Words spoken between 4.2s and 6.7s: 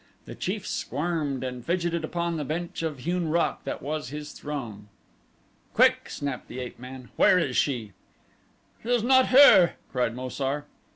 throne. "Quick," snapped the